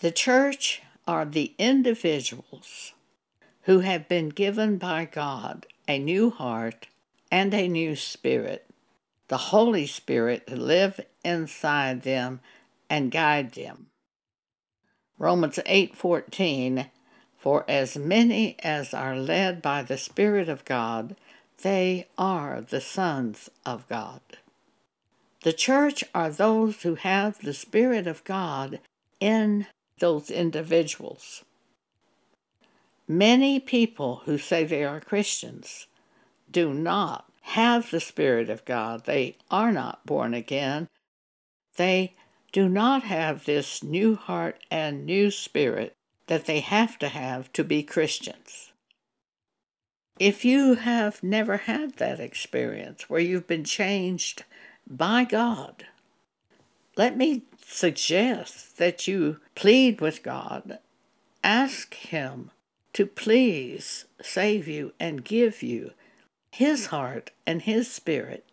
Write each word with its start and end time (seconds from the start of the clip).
The 0.00 0.10
church 0.10 0.82
are 1.06 1.24
the 1.24 1.54
individuals 1.58 2.92
who 3.62 3.80
have 3.80 4.08
been 4.08 4.28
given 4.28 4.76
by 4.76 5.06
God 5.06 5.66
a 5.88 5.98
new 5.98 6.28
heart 6.28 6.88
and 7.30 7.54
a 7.54 7.66
new 7.66 7.96
spirit, 7.96 8.66
the 9.28 9.38
Holy 9.38 9.86
Spirit 9.86 10.48
to 10.48 10.56
live 10.56 11.00
inside 11.24 12.02
them 12.02 12.40
and 12.90 13.10
guide 13.10 13.52
them. 13.52 13.86
Romans 15.18 15.58
8:14 15.64 16.90
For 17.38 17.64
as 17.66 17.96
many 17.96 18.56
as 18.62 18.92
are 18.92 19.16
led 19.16 19.62
by 19.62 19.82
the 19.82 19.96
Spirit 19.96 20.50
of 20.50 20.66
God, 20.66 21.16
they 21.62 22.06
are 22.18 22.60
the 22.60 22.82
sons 22.82 23.48
of 23.64 23.88
God. 23.88 24.20
The 25.40 25.54
church 25.54 26.04
are 26.14 26.28
those 26.28 26.82
who 26.82 26.96
have 26.96 27.38
the 27.38 27.54
Spirit 27.54 28.06
of 28.06 28.22
God 28.24 28.80
in 29.20 29.66
those 29.98 30.30
individuals. 30.30 31.44
Many 33.08 33.60
people 33.60 34.22
who 34.24 34.36
say 34.36 34.64
they 34.64 34.84
are 34.84 35.00
Christians 35.00 35.86
do 36.50 36.74
not 36.74 37.30
have 37.42 37.90
the 37.90 38.00
Spirit 38.00 38.50
of 38.50 38.64
God. 38.64 39.04
They 39.04 39.36
are 39.50 39.70
not 39.70 40.04
born 40.04 40.34
again. 40.34 40.88
They 41.76 42.14
do 42.52 42.68
not 42.68 43.04
have 43.04 43.44
this 43.44 43.82
new 43.82 44.16
heart 44.16 44.58
and 44.70 45.04
new 45.04 45.30
spirit 45.30 45.94
that 46.26 46.46
they 46.46 46.60
have 46.60 46.98
to 46.98 47.08
have 47.08 47.52
to 47.52 47.62
be 47.62 47.82
Christians. 47.82 48.72
If 50.18 50.44
you 50.44 50.74
have 50.74 51.22
never 51.22 51.58
had 51.58 51.96
that 51.96 52.18
experience 52.18 53.08
where 53.08 53.20
you've 53.20 53.46
been 53.46 53.64
changed 53.64 54.44
by 54.86 55.24
God, 55.24 55.86
let 56.96 57.16
me 57.16 57.42
suggest 57.68 58.78
that 58.78 59.08
you 59.08 59.38
plead 59.54 60.00
with 60.00 60.22
God, 60.22 60.78
ask 61.42 61.94
Him 61.94 62.52
to 62.92 63.06
please 63.06 64.04
save 64.22 64.68
you 64.68 64.92
and 65.00 65.24
give 65.24 65.62
you 65.62 65.90
His 66.52 66.86
heart 66.86 67.32
and 67.46 67.62
His 67.62 67.90
spirit 67.90 68.46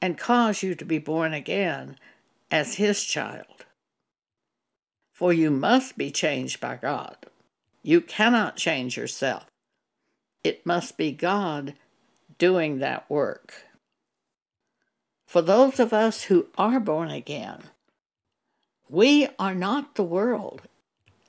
and 0.00 0.16
cause 0.16 0.62
you 0.62 0.74
to 0.74 0.84
be 0.84 0.98
born 0.98 1.34
again 1.34 1.98
as 2.50 2.76
His 2.76 3.04
child. 3.04 3.66
For 5.12 5.32
you 5.32 5.50
must 5.50 5.98
be 5.98 6.10
changed 6.10 6.58
by 6.58 6.76
God. 6.76 7.16
You 7.82 8.00
cannot 8.00 8.56
change 8.56 8.96
yourself. 8.96 9.46
It 10.42 10.64
must 10.64 10.96
be 10.96 11.12
God 11.12 11.74
doing 12.38 12.78
that 12.78 13.08
work. 13.10 13.64
For 15.26 15.42
those 15.42 15.78
of 15.78 15.92
us 15.92 16.24
who 16.24 16.46
are 16.56 16.80
born 16.80 17.10
again, 17.10 17.64
we 18.88 19.28
are 19.38 19.54
not 19.54 19.94
the 19.94 20.04
world, 20.04 20.62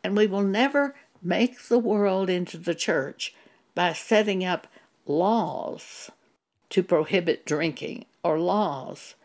and 0.04 0.16
we 0.16 0.28
will 0.28 0.44
never 0.44 0.96
make 1.22 1.64
the 1.64 1.80
world 1.80 2.30
into 2.30 2.58
the 2.58 2.76
church 2.76 3.34
by 3.76 3.94
setting 3.94 4.44
up 4.44 4.68
laws 5.06 6.10
to 6.70 6.84
prohibit 6.84 7.46
drinking 7.46 8.06
or 8.24 8.40
laws 8.40 9.16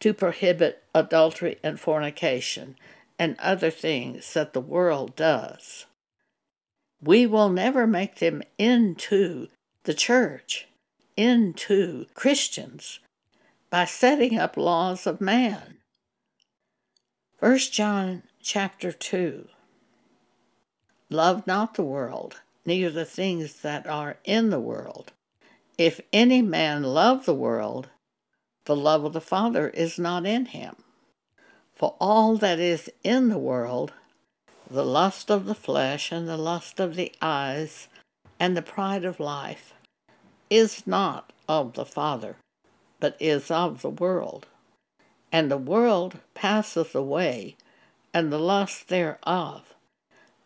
to 0.00 0.12
prohibit 0.12 0.82
adultery 0.94 1.58
and 1.62 1.78
fornication 1.78 2.76
and 3.18 3.36
other 3.38 3.70
things 3.70 4.34
that 4.34 4.52
the 4.52 4.60
world 4.60 5.14
does. 5.16 5.86
We 7.00 7.26
will 7.26 7.48
never 7.48 7.86
make 7.86 8.16
them 8.16 8.42
into 8.58 9.48
the 9.84 9.94
church, 9.94 10.66
into 11.16 12.06
Christians, 12.14 13.00
by 13.70 13.84
setting 13.84 14.38
up 14.38 14.56
laws 14.56 15.06
of 15.06 15.20
man. 15.20 15.78
1 17.44 17.58
John 17.58 18.22
chapter 18.40 18.90
2 18.90 19.46
Love 21.10 21.46
not 21.46 21.74
the 21.74 21.82
world, 21.82 22.40
neither 22.64 22.88
the 22.88 23.04
things 23.04 23.60
that 23.60 23.86
are 23.86 24.16
in 24.24 24.48
the 24.48 24.58
world. 24.58 25.12
If 25.76 26.00
any 26.10 26.40
man 26.40 26.82
love 26.82 27.26
the 27.26 27.34
world, 27.34 27.90
the 28.64 28.74
love 28.74 29.04
of 29.04 29.12
the 29.12 29.20
Father 29.20 29.68
is 29.68 29.98
not 29.98 30.24
in 30.24 30.46
him. 30.46 30.76
For 31.74 31.94
all 32.00 32.38
that 32.38 32.58
is 32.58 32.90
in 33.02 33.28
the 33.28 33.36
world, 33.36 33.92
the 34.70 34.86
lust 34.86 35.30
of 35.30 35.44
the 35.44 35.54
flesh 35.54 36.10
and 36.10 36.26
the 36.26 36.38
lust 36.38 36.80
of 36.80 36.96
the 36.96 37.12
eyes 37.20 37.88
and 38.40 38.56
the 38.56 38.62
pride 38.62 39.04
of 39.04 39.20
life, 39.20 39.74
is 40.48 40.86
not 40.86 41.30
of 41.46 41.74
the 41.74 41.84
Father, 41.84 42.36
but 43.00 43.18
is 43.20 43.50
of 43.50 43.82
the 43.82 43.90
world. 43.90 44.46
And 45.34 45.50
the 45.50 45.58
world 45.58 46.20
passeth 46.34 46.94
away, 46.94 47.56
and 48.12 48.32
the 48.32 48.38
lust 48.38 48.86
thereof. 48.86 49.74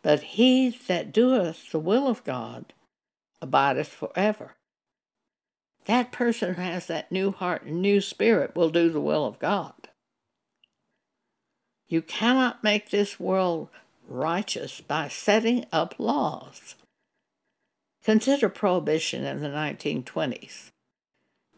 But 0.01 0.23
he 0.23 0.71
that 0.87 1.13
doeth 1.13 1.71
the 1.71 1.79
will 1.79 2.09
of 2.09 2.25
God 2.25 2.73
abideth 3.43 3.89
forever. 3.89 4.55
That 5.85 6.11
person 6.11 6.55
who 6.55 6.63
has 6.63 6.87
that 6.87 7.13
new 7.13 7.33
heart 7.33 7.65
and 7.65 7.83
new 7.83 8.01
spirit 8.01 8.57
will 8.57 8.71
do 8.71 8.89
the 8.89 8.99
will 9.03 9.27
of 9.27 9.39
God. 9.39 9.91
You 11.87 12.01
cannot 12.01 12.65
make 12.65 12.89
this 12.89 13.21
world 13.21 13.69
righteous 14.09 14.81
by 14.81 15.09
setting 15.09 15.67
up 15.71 15.97
laws. 15.99 16.77
Consider 18.03 18.49
prohibition 18.49 19.27
in 19.27 19.43
the 19.43 19.51
1920s. 19.51 20.71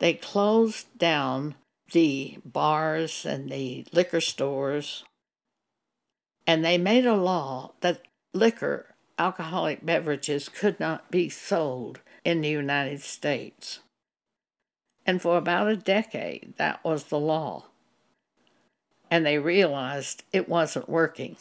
They 0.00 0.14
closed 0.14 0.98
down 0.98 1.54
the 1.92 2.38
bars 2.44 3.24
and 3.24 3.50
the 3.50 3.86
liquor 3.92 4.20
stores, 4.20 5.04
and 6.46 6.64
they 6.64 6.78
made 6.78 7.06
a 7.06 7.14
law 7.14 7.72
that 7.80 8.02
liquor, 8.32 8.94
alcoholic 9.18 9.84
beverages, 9.84 10.48
could 10.48 10.80
not 10.80 11.10
be 11.10 11.28
sold 11.28 12.00
in 12.24 12.40
the 12.40 12.48
United 12.48 13.00
States. 13.00 13.80
And 15.06 15.20
for 15.20 15.36
about 15.36 15.68
a 15.68 15.76
decade, 15.76 16.54
that 16.56 16.84
was 16.84 17.04
the 17.04 17.18
law. 17.18 17.66
And 19.10 19.26
they 19.26 19.38
realized 19.38 20.22
it 20.32 20.48
wasn't 20.48 20.88
working. 20.88 21.36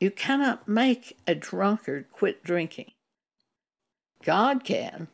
You 0.00 0.10
cannot 0.10 0.68
make 0.68 1.16
a 1.26 1.34
drunkard 1.34 2.06
quit 2.12 2.44
drinking. 2.44 2.92
God 4.22 4.64
can. 4.64 5.08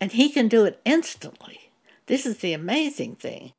And 0.00 0.12
He 0.12 0.30
can 0.30 0.48
do 0.48 0.64
it 0.64 0.80
instantly. 0.84 1.69
This 2.10 2.26
is 2.26 2.38
the 2.38 2.54
amazing 2.54 3.14
thing. 3.14 3.52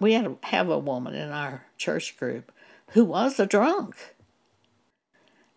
We 0.00 0.12
had 0.12 0.36
have 0.42 0.68
a 0.68 0.78
woman 0.78 1.14
in 1.14 1.30
our 1.30 1.64
church 1.78 2.18
group 2.18 2.52
who 2.90 3.06
was 3.06 3.40
a 3.40 3.46
drunk. 3.46 4.14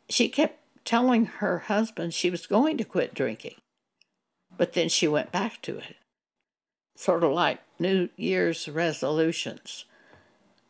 She 0.07 0.29
kept 0.29 0.63
telling 0.85 1.25
her 1.25 1.59
husband 1.67 2.13
she 2.13 2.29
was 2.29 2.47
going 2.47 2.77
to 2.77 2.85
quit 2.85 3.13
drinking. 3.13 3.55
But 4.55 4.71
then 4.71 4.87
she 4.87 5.05
went 5.05 5.33
back 5.33 5.61
to 5.63 5.79
it. 5.79 5.97
Sort 6.95 7.25
of 7.25 7.33
like 7.33 7.59
New 7.77 8.07
Year's 8.15 8.69
resolutions, 8.69 9.83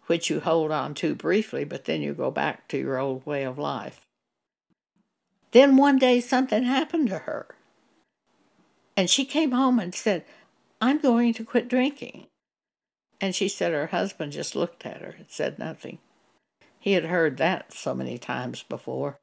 which 0.08 0.32
you 0.32 0.40
hold 0.40 0.72
on 0.72 0.96
to 0.96 1.14
briefly, 1.14 1.66
but 1.66 1.86
then 1.86 2.02
you 2.02 2.16
go 2.16 2.32
back 2.32 2.68
to 2.70 2.80
your 2.80 2.98
old 2.98 3.28
way 3.28 3.44
of 3.44 3.60
life. 3.60 4.08
Then 5.52 5.78
one 5.78 6.00
day 6.00 6.20
something 6.20 6.64
happened 6.64 7.10
to 7.10 7.20
her. 7.20 7.46
And 8.96 9.10
she 9.10 9.26
came 9.26 9.52
home 9.52 9.80
and 9.80 9.96
said, 9.96 10.26
I'm 10.80 11.00
going 11.00 11.34
to 11.36 11.46
quit 11.46 11.68
drinking. 11.68 12.28
And 13.20 13.36
she 13.36 13.48
said 13.48 13.72
her 13.72 13.88
husband 13.88 14.32
just 14.32 14.56
looked 14.56 14.86
at 14.86 15.02
her 15.02 15.16
and 15.18 15.28
said 15.30 15.60
nothing. 15.60 16.00
He 16.80 16.94
had 16.94 17.06
heard 17.06 17.38
that 17.38 17.72
so 17.72 17.94
many 17.94 18.18
times 18.18 18.64
before. 18.64 19.20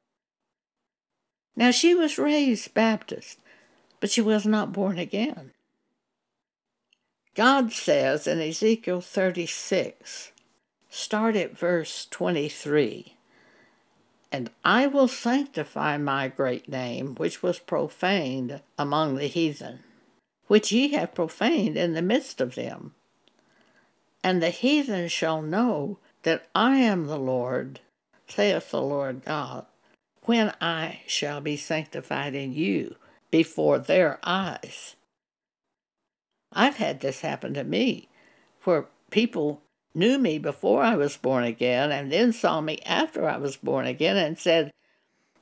Now 1.56 1.72
she 1.72 1.94
was 1.94 2.18
raised 2.18 2.72
Baptist, 2.72 3.40
but 3.98 4.10
she 4.10 4.20
was 4.20 4.46
not 4.46 4.72
born 4.72 4.98
again. 4.98 5.50
God 7.34 7.72
says 7.72 8.28
in 8.28 8.40
Ezekiel 8.40 9.00
36, 9.00 10.32
start 10.88 11.34
at 11.34 11.58
verse 11.58 12.06
23, 12.10 13.17
And 14.30 14.50
I 14.64 14.86
will 14.86 15.08
sanctify 15.08 15.96
my 15.96 16.28
great 16.28 16.68
name, 16.68 17.14
which 17.14 17.42
was 17.42 17.58
profaned 17.58 18.60
among 18.78 19.16
the 19.16 19.26
heathen, 19.26 19.80
which 20.46 20.70
ye 20.70 20.88
have 20.92 21.14
profaned 21.14 21.76
in 21.76 21.94
the 21.94 22.02
midst 22.02 22.40
of 22.40 22.54
them. 22.54 22.94
And 24.22 24.42
the 24.42 24.50
heathen 24.50 25.08
shall 25.08 25.40
know 25.40 25.98
that 26.24 26.46
I 26.54 26.76
am 26.76 27.06
the 27.06 27.18
Lord, 27.18 27.80
saith 28.26 28.70
the 28.70 28.82
Lord 28.82 29.24
God, 29.24 29.64
when 30.22 30.52
I 30.60 31.00
shall 31.06 31.40
be 31.40 31.56
sanctified 31.56 32.34
in 32.34 32.52
you 32.52 32.96
before 33.30 33.78
their 33.78 34.18
eyes. 34.22 34.96
I've 36.52 36.76
had 36.76 37.00
this 37.00 37.22
happen 37.22 37.54
to 37.54 37.64
me, 37.64 38.08
where 38.64 38.86
people 39.10 39.62
knew 39.94 40.18
me 40.18 40.38
before 40.38 40.82
I 40.82 40.96
was 40.96 41.16
born 41.16 41.44
again 41.44 41.90
and 41.90 42.12
then 42.12 42.32
saw 42.32 42.60
me 42.60 42.78
after 42.84 43.28
I 43.28 43.36
was 43.36 43.56
born 43.56 43.86
again 43.86 44.16
and 44.16 44.38
said, 44.38 44.72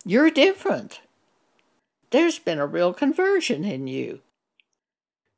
You're 0.05 0.31
different. 0.31 1.01
There's 2.11 2.39
been 2.39 2.59
a 2.59 2.67
real 2.67 2.95
conversion 2.95 3.65
in 3.65 3.87
you. 3.87 4.21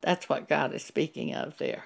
That's 0.00 0.28
what 0.28 0.48
God 0.48 0.74
is 0.74 0.84
speaking 0.84 1.34
of 1.34 1.58
there. 1.58 1.84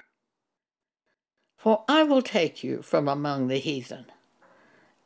For 1.56 1.84
I 1.88 2.02
will 2.02 2.22
take 2.22 2.64
you 2.64 2.82
from 2.82 3.08
among 3.08 3.46
the 3.46 3.58
heathen, 3.58 4.06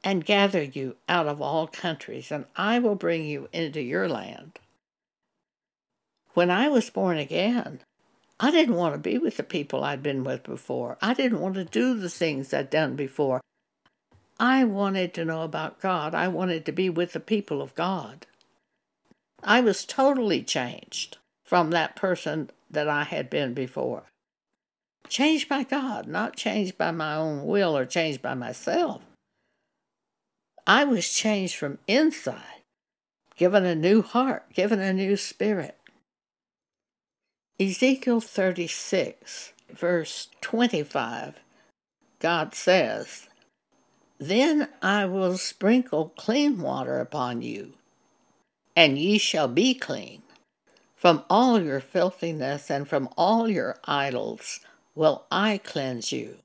and 0.02 0.24
gather 0.24 0.62
you 0.62 0.96
out 1.08 1.26
of 1.26 1.42
all 1.42 1.66
countries, 1.66 2.32
and 2.32 2.46
I 2.56 2.78
will 2.78 2.94
bring 2.94 3.24
you 3.24 3.48
into 3.52 3.82
your 3.82 4.08
land. 4.08 4.58
When 6.32 6.50
I 6.50 6.68
was 6.68 6.90
born 6.90 7.18
again, 7.18 7.80
I 8.38 8.50
didn't 8.50 8.74
want 8.74 8.94
to 8.94 8.98
be 8.98 9.16
with 9.16 9.38
the 9.38 9.42
people 9.42 9.82
I'd 9.82 10.02
been 10.02 10.22
with 10.22 10.42
before. 10.44 10.98
I 11.00 11.14
didn't 11.14 11.40
want 11.40 11.54
to 11.54 11.64
do 11.64 11.94
the 11.94 12.10
things 12.10 12.52
I'd 12.52 12.68
done 12.68 12.94
before. 12.94 13.40
I 14.38 14.64
wanted 14.64 15.14
to 15.14 15.24
know 15.24 15.42
about 15.42 15.80
God. 15.80 16.14
I 16.14 16.28
wanted 16.28 16.66
to 16.66 16.72
be 16.72 16.90
with 16.90 17.12
the 17.12 17.20
people 17.20 17.62
of 17.62 17.74
God. 17.74 18.26
I 19.42 19.60
was 19.62 19.86
totally 19.86 20.42
changed 20.42 21.16
from 21.44 21.70
that 21.70 21.96
person 21.96 22.50
that 22.70 22.88
I 22.88 23.04
had 23.04 23.30
been 23.30 23.54
before. 23.54 24.04
Changed 25.08 25.48
by 25.48 25.62
God, 25.62 26.06
not 26.06 26.36
changed 26.36 26.76
by 26.76 26.90
my 26.90 27.14
own 27.14 27.46
will 27.46 27.76
or 27.76 27.86
changed 27.86 28.20
by 28.20 28.34
myself. 28.34 29.02
I 30.66 30.84
was 30.84 31.08
changed 31.08 31.54
from 31.54 31.78
inside, 31.86 32.64
given 33.36 33.64
a 33.64 33.76
new 33.76 34.02
heart, 34.02 34.52
given 34.52 34.80
a 34.80 34.92
new 34.92 35.16
spirit. 35.16 35.75
Ezekiel 37.58 38.20
36, 38.20 39.54
verse 39.70 40.28
25, 40.42 41.40
God 42.18 42.54
says, 42.54 43.28
Then 44.18 44.68
I 44.82 45.06
will 45.06 45.38
sprinkle 45.38 46.12
clean 46.18 46.60
water 46.60 47.00
upon 47.00 47.40
you, 47.40 47.72
and 48.76 48.98
ye 48.98 49.16
shall 49.16 49.48
be 49.48 49.72
clean. 49.72 50.20
From 50.96 51.24
all 51.30 51.58
your 51.58 51.80
filthiness 51.80 52.70
and 52.70 52.86
from 52.86 53.08
all 53.16 53.48
your 53.48 53.78
idols 53.84 54.60
will 54.94 55.24
I 55.30 55.56
cleanse 55.56 56.12
you. 56.12 56.36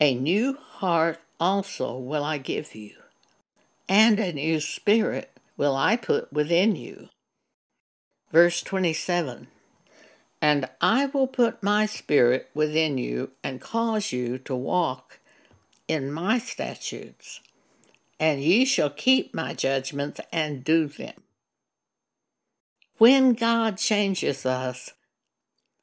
A 0.00 0.14
new 0.14 0.56
heart 0.56 1.20
also 1.38 1.98
will 1.98 2.24
I 2.24 2.38
give 2.38 2.74
you, 2.74 2.94
and 3.86 4.18
a 4.18 4.32
new 4.32 4.58
spirit 4.58 5.36
will 5.58 5.76
I 5.76 5.96
put 5.96 6.32
within 6.32 6.76
you. 6.76 7.10
Verse 8.32 8.62
27 8.62 9.48
and 10.46 10.68
I 10.80 11.06
will 11.06 11.26
put 11.26 11.60
my 11.60 11.86
spirit 11.86 12.50
within 12.54 12.98
you 12.98 13.32
and 13.42 13.60
cause 13.60 14.12
you 14.12 14.38
to 14.38 14.54
walk 14.54 15.18
in 15.88 16.12
my 16.12 16.38
statutes, 16.38 17.40
and 18.20 18.40
ye 18.40 18.64
shall 18.64 18.90
keep 18.90 19.34
my 19.34 19.54
judgments 19.54 20.20
and 20.32 20.62
do 20.62 20.86
them. 20.86 21.16
When 22.98 23.32
God 23.32 23.76
changes 23.76 24.46
us, 24.46 24.92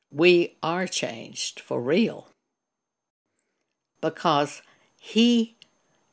we 0.09 0.55
are 0.63 0.87
changed 0.87 1.59
for 1.59 1.81
real. 1.81 2.29
Because 3.99 4.61
He 4.97 5.57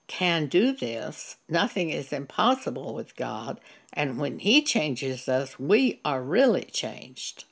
can 0.09 0.49
do 0.49 0.73
this, 0.73 1.37
nothing 1.49 1.91
is 1.91 2.13
impossible 2.13 2.95
with 2.95 3.15
God, 3.15 3.61
and 3.93 4.19
when 4.19 4.41
He 4.41 4.61
changes 4.61 5.29
us, 5.29 5.57
we 5.57 6.01
are 6.05 6.21
really 6.21 6.65
changed. 6.65 7.45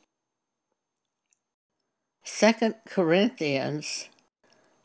2 2.30 2.74
Corinthians 2.86 4.10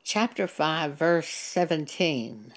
chapter 0.02 0.48
5 0.48 0.98
verse 0.98 1.28
17 1.28 2.54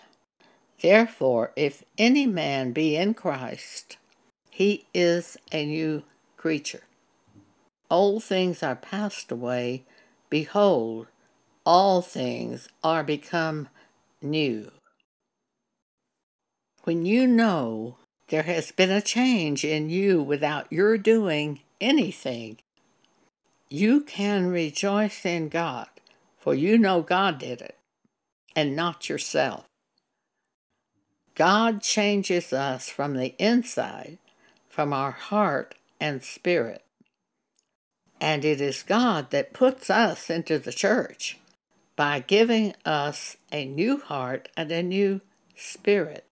Therefore 0.80 1.52
if 1.54 1.82
any 1.98 2.26
man 2.26 2.72
be 2.72 2.96
in 2.96 3.12
Christ 3.12 3.98
he 4.48 4.86
is 4.94 5.36
a 5.52 5.66
new 5.66 6.04
creature. 6.38 6.84
Old 7.90 8.24
things 8.24 8.62
are 8.62 8.76
passed 8.76 9.30
away. 9.30 9.84
Behold 10.30 11.08
all 11.66 12.00
things 12.00 12.68
are 12.82 13.02
become 13.02 13.68
new. 14.22 14.70
When 16.84 17.04
you 17.04 17.26
know 17.26 17.98
there 18.28 18.44
has 18.44 18.70
been 18.70 18.92
a 18.92 19.02
change 19.02 19.64
in 19.64 19.90
you 19.90 20.22
without 20.22 20.72
your 20.72 20.96
doing 20.96 21.60
anything 21.80 22.58
you 23.68 24.00
can 24.00 24.46
rejoice 24.48 25.24
in 25.24 25.48
God, 25.48 25.88
for 26.38 26.54
you 26.54 26.78
know 26.78 27.02
God 27.02 27.38
did 27.38 27.60
it, 27.60 27.76
and 28.54 28.76
not 28.76 29.08
yourself. 29.08 29.64
God 31.34 31.82
changes 31.82 32.52
us 32.52 32.88
from 32.88 33.14
the 33.14 33.34
inside, 33.38 34.18
from 34.68 34.92
our 34.92 35.10
heart 35.10 35.74
and 36.00 36.22
spirit. 36.22 36.82
And 38.20 38.44
it 38.44 38.60
is 38.60 38.82
God 38.82 39.30
that 39.30 39.52
puts 39.52 39.90
us 39.90 40.30
into 40.30 40.58
the 40.58 40.72
church 40.72 41.38
by 41.96 42.20
giving 42.20 42.74
us 42.84 43.36
a 43.52 43.66
new 43.66 43.98
heart 43.98 44.48
and 44.56 44.70
a 44.72 44.82
new 44.82 45.20
spirit. 45.54 46.24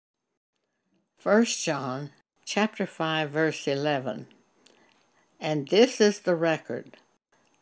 1 1.23 1.45
John 1.45 2.11
chapter 2.45 2.87
5 2.87 3.31
verse 3.31 3.67
11. 3.67 4.27
And 5.41 5.69
this 5.69 6.01
is 6.01 6.21
the 6.21 6.35
record 6.35 6.97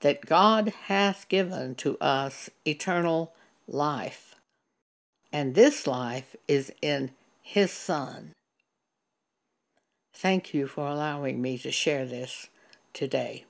that 0.03 0.27
God 0.27 0.75
hath 0.87 1.29
given 1.29 1.75
to 1.77 1.97
us 1.99 2.51
eternal 2.67 3.33
life, 3.67 4.35
and 5.33 5.55
this 5.55 5.87
life 5.87 6.37
is 6.47 6.73
in 6.83 7.13
His 7.41 7.73
Son. 7.73 8.33
Thank 10.13 10.53
you 10.53 10.67
for 10.67 10.87
allowing 10.87 11.41
me 11.41 11.57
to 11.59 11.73
share 11.73 12.05
this 12.05 12.49
today. 12.93 13.45